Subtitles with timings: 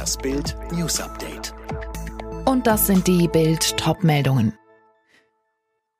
[0.00, 1.52] Das Bild News Update.
[2.46, 4.54] Und das sind die Bild Top-Meldungen.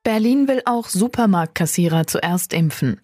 [0.01, 2.99] Berlin will auch Supermarktkassierer zuerst impfen.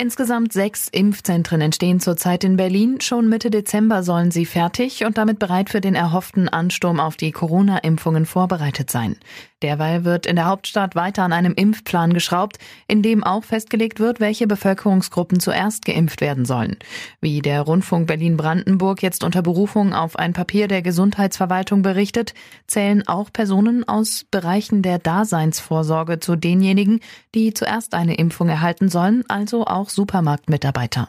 [0.00, 3.02] Insgesamt sechs Impfzentren entstehen zurzeit in Berlin.
[3.02, 7.32] Schon Mitte Dezember sollen sie fertig und damit bereit für den erhofften Ansturm auf die
[7.32, 9.16] Corona-Impfungen vorbereitet sein.
[9.62, 12.56] Derweil wird in der Hauptstadt weiter an einem Impfplan geschraubt,
[12.88, 16.78] in dem auch festgelegt wird, welche Bevölkerungsgruppen zuerst geimpft werden sollen.
[17.20, 22.32] Wie der Rundfunk Berlin-Brandenburg jetzt unter Berufung auf ein Papier der Gesundheitsverwaltung berichtet,
[22.66, 27.00] zählen auch Personen aus Bereichen der Daseinsvorsorge zu denjenigen,
[27.34, 31.08] die zuerst eine Impfung erhalten sollen, also auch Supermarktmitarbeiter.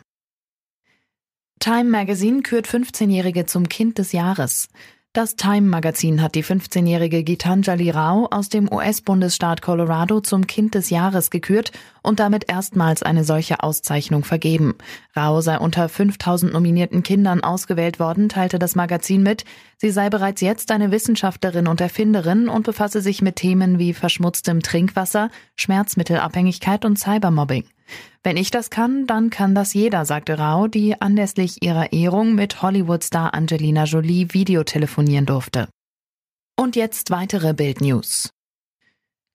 [1.59, 4.67] Time Magazine kürt 15-Jährige zum Kind des Jahres.
[5.13, 11.29] Das Time-Magazin hat die 15-jährige Gitanjali Rao aus dem US-Bundesstaat Colorado zum Kind des Jahres
[11.29, 14.75] gekürt und damit erstmals eine solche Auszeichnung vergeben.
[15.13, 19.43] Rao sei unter 5000 nominierten Kindern ausgewählt worden, teilte das Magazin mit.
[19.75, 24.61] Sie sei bereits jetzt eine Wissenschaftlerin und Erfinderin und befasse sich mit Themen wie verschmutztem
[24.61, 27.65] Trinkwasser, Schmerzmittelabhängigkeit und Cybermobbing.
[28.23, 32.61] Wenn ich das kann, dann kann das jeder, sagte Rao, die anlässlich ihrer Ehrung mit
[32.61, 35.67] Hollywood-Star Angelina Jolie Videotelefonieren durfte.
[36.55, 38.31] Und jetzt weitere Bildnews.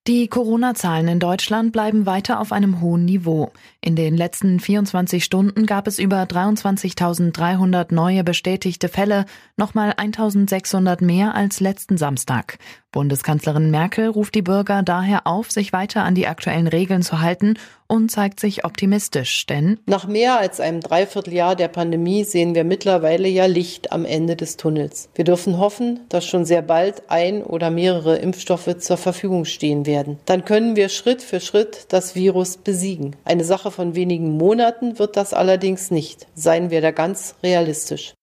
[0.06, 3.50] Die Corona-Zahlen in Deutschland bleiben weiter auf einem hohen Niveau.
[3.80, 9.24] In den letzten 24 Stunden gab es über 23.300 neue bestätigte Fälle,
[9.56, 12.58] nochmal 1.600 mehr als letzten Samstag.
[12.92, 17.58] Bundeskanzlerin Merkel ruft die Bürger daher auf, sich weiter an die aktuellen Regeln zu halten
[17.88, 23.28] und zeigt sich optimistisch, denn nach mehr als einem Dreivierteljahr der Pandemie sehen wir mittlerweile
[23.28, 25.08] ja Licht am Ende des Tunnels.
[25.14, 30.18] Wir dürfen hoffen, dass schon sehr bald ein oder mehrere Impfstoffe zur Verfügung stehen werden.
[30.26, 33.16] Dann können wir Schritt für Schritt das Virus besiegen.
[33.24, 36.26] Eine Sache von wenigen Monaten wird das allerdings nicht.
[36.34, 38.14] Seien wir da ganz realistisch.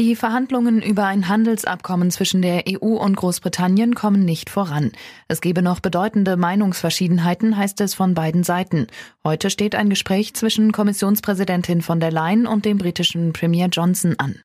[0.00, 4.92] Die Verhandlungen über ein Handelsabkommen zwischen der EU und Großbritannien kommen nicht voran.
[5.28, 8.86] Es gebe noch bedeutende Meinungsverschiedenheiten, heißt es von beiden Seiten.
[9.24, 14.40] Heute steht ein Gespräch zwischen Kommissionspräsidentin von der Leyen und dem britischen Premier Johnson an.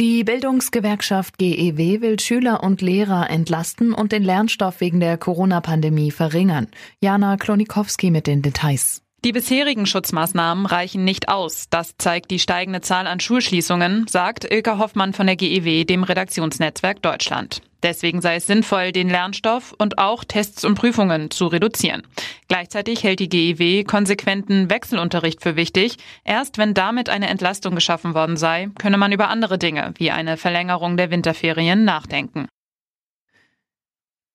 [0.00, 6.66] Die Bildungsgewerkschaft GEW will Schüler und Lehrer entlasten und den Lernstoff wegen der Corona-Pandemie verringern.
[7.00, 9.05] Jana Klonikowski mit den Details.
[9.24, 11.66] Die bisherigen Schutzmaßnahmen reichen nicht aus.
[11.68, 17.02] Das zeigt die steigende Zahl an Schulschließungen, sagt Ilka Hoffmann von der GEW, dem Redaktionsnetzwerk
[17.02, 17.60] Deutschland.
[17.82, 22.02] Deswegen sei es sinnvoll, den Lernstoff und auch Tests und Prüfungen zu reduzieren.
[22.48, 25.96] Gleichzeitig hält die GEW konsequenten Wechselunterricht für wichtig.
[26.24, 30.36] Erst wenn damit eine Entlastung geschaffen worden sei, könne man über andere Dinge wie eine
[30.36, 32.46] Verlängerung der Winterferien nachdenken.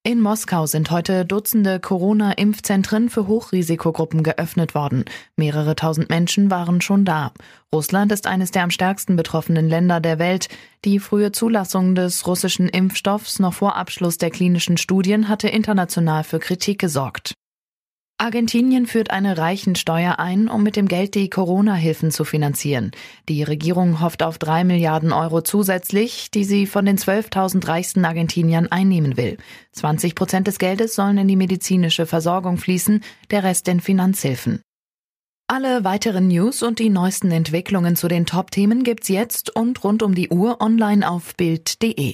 [0.04, 5.06] In Moskau sind heute Dutzende Corona-Impfzentren für Hochrisikogruppen geöffnet worden.
[5.36, 7.34] Mehrere tausend Menschen waren schon da.
[7.72, 10.50] Russland ist eines der am stärksten betroffenen Länder der Welt.
[10.86, 16.40] Die frühe Zulassung des russischen Impfstoffs noch vor Abschluss der klinischen Studien hatte international für
[16.40, 17.36] Kritik gesorgt.
[18.22, 22.92] Argentinien führt eine Reichensteuer ein, um mit dem Geld die Corona-Hilfen zu finanzieren.
[23.28, 28.68] Die Regierung hofft auf drei Milliarden Euro zusätzlich, die sie von den 12.000 reichsten Argentiniern
[28.68, 29.38] einnehmen will.
[29.72, 34.62] 20 Prozent des Geldes sollen in die medizinische Versorgung fließen, der Rest in Finanzhilfen.
[35.48, 40.14] Alle weiteren News und die neuesten Entwicklungen zu den Top-Themen gibt's jetzt und rund um
[40.14, 42.14] die Uhr online auf Bild.de.